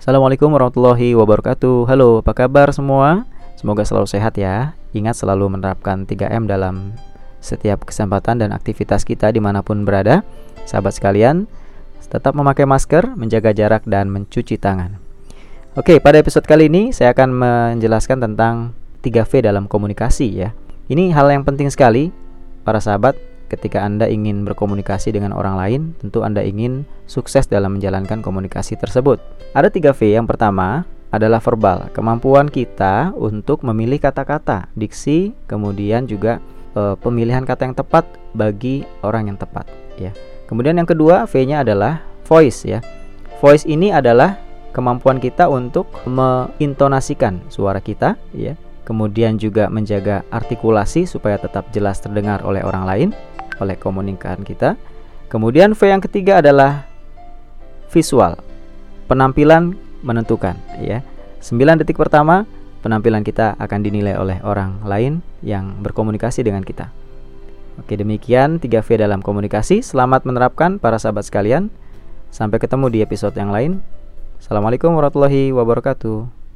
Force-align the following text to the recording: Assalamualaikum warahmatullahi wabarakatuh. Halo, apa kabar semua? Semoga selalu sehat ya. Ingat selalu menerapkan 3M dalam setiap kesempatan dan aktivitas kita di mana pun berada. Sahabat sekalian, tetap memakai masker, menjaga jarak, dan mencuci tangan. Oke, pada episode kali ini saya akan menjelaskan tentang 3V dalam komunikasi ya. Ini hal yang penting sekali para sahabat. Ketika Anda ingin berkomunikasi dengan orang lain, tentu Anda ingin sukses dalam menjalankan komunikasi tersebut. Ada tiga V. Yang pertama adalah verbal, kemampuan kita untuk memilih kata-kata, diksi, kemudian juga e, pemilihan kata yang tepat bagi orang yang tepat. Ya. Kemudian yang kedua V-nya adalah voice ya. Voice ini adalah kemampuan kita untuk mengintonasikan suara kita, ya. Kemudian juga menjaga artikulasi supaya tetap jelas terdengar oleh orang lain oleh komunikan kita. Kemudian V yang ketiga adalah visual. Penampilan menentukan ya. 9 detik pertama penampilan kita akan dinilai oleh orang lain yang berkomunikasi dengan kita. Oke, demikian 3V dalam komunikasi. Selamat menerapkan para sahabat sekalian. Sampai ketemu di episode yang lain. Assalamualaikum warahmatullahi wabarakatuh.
Assalamualaikum 0.00 0.48
warahmatullahi 0.56 1.12
wabarakatuh. 1.12 1.84
Halo, 1.84 2.24
apa 2.24 2.32
kabar 2.32 2.72
semua? 2.72 3.28
Semoga 3.60 3.84
selalu 3.84 4.08
sehat 4.08 4.32
ya. 4.40 4.72
Ingat 4.96 5.20
selalu 5.20 5.52
menerapkan 5.52 6.08
3M 6.08 6.48
dalam 6.48 6.96
setiap 7.44 7.84
kesempatan 7.84 8.40
dan 8.40 8.56
aktivitas 8.56 9.04
kita 9.04 9.28
di 9.28 9.44
mana 9.44 9.60
pun 9.60 9.84
berada. 9.84 10.24
Sahabat 10.64 10.96
sekalian, 10.96 11.44
tetap 12.00 12.32
memakai 12.32 12.64
masker, 12.64 13.12
menjaga 13.12 13.52
jarak, 13.52 13.84
dan 13.84 14.08
mencuci 14.08 14.56
tangan. 14.56 14.96
Oke, 15.76 16.00
pada 16.00 16.16
episode 16.16 16.48
kali 16.48 16.72
ini 16.72 16.96
saya 16.96 17.12
akan 17.12 17.36
menjelaskan 17.36 18.24
tentang 18.24 18.72
3V 19.04 19.52
dalam 19.52 19.68
komunikasi 19.68 20.32
ya. 20.32 20.56
Ini 20.88 21.12
hal 21.12 21.28
yang 21.28 21.44
penting 21.44 21.68
sekali 21.68 22.08
para 22.64 22.80
sahabat. 22.80 23.20
Ketika 23.52 23.84
Anda 23.84 24.08
ingin 24.08 24.48
berkomunikasi 24.48 25.12
dengan 25.12 25.36
orang 25.36 25.60
lain, 25.60 25.80
tentu 26.00 26.24
Anda 26.24 26.40
ingin 26.40 26.88
sukses 27.10 27.50
dalam 27.50 27.74
menjalankan 27.74 28.22
komunikasi 28.22 28.78
tersebut. 28.78 29.18
Ada 29.50 29.66
tiga 29.66 29.90
V. 29.90 30.14
Yang 30.14 30.30
pertama 30.30 30.86
adalah 31.10 31.42
verbal, 31.42 31.90
kemampuan 31.90 32.46
kita 32.46 33.10
untuk 33.18 33.66
memilih 33.66 33.98
kata-kata, 33.98 34.70
diksi, 34.78 35.34
kemudian 35.50 36.06
juga 36.06 36.38
e, 36.70 36.94
pemilihan 37.02 37.42
kata 37.42 37.66
yang 37.66 37.74
tepat 37.74 38.06
bagi 38.30 38.86
orang 39.02 39.34
yang 39.34 39.38
tepat. 39.38 39.66
Ya. 39.98 40.14
Kemudian 40.46 40.78
yang 40.78 40.86
kedua 40.86 41.26
V-nya 41.26 41.66
adalah 41.66 41.98
voice 42.30 42.62
ya. 42.62 42.78
Voice 43.42 43.66
ini 43.66 43.90
adalah 43.90 44.38
kemampuan 44.70 45.18
kita 45.18 45.50
untuk 45.50 45.90
mengintonasikan 46.06 47.42
suara 47.50 47.82
kita, 47.82 48.14
ya. 48.30 48.54
Kemudian 48.86 49.38
juga 49.38 49.70
menjaga 49.70 50.26
artikulasi 50.30 51.06
supaya 51.06 51.38
tetap 51.38 51.70
jelas 51.70 52.02
terdengar 52.02 52.42
oleh 52.42 52.62
orang 52.62 52.86
lain 52.86 53.08
oleh 53.62 53.78
komunikan 53.78 54.42
kita. 54.42 54.74
Kemudian 55.30 55.78
V 55.78 55.80
yang 55.86 56.02
ketiga 56.02 56.42
adalah 56.42 56.89
visual. 57.90 58.38
Penampilan 59.10 59.74
menentukan 60.00 60.56
ya. 60.80 61.02
9 61.42 61.80
detik 61.82 61.96
pertama 61.98 62.46
penampilan 62.80 63.24
kita 63.24 63.56
akan 63.60 63.80
dinilai 63.84 64.16
oleh 64.16 64.38
orang 64.44 64.80
lain 64.84 65.20
yang 65.44 65.76
berkomunikasi 65.84 66.40
dengan 66.44 66.64
kita. 66.64 66.92
Oke, 67.80 67.96
demikian 67.96 68.60
3V 68.60 69.00
dalam 69.00 69.24
komunikasi. 69.24 69.80
Selamat 69.80 70.28
menerapkan 70.28 70.76
para 70.76 71.00
sahabat 71.00 71.24
sekalian. 71.24 71.72
Sampai 72.28 72.60
ketemu 72.60 72.92
di 72.92 72.98
episode 73.00 73.34
yang 73.34 73.50
lain. 73.50 73.80
Assalamualaikum 74.36 74.92
warahmatullahi 74.92 75.50
wabarakatuh. 75.52 76.39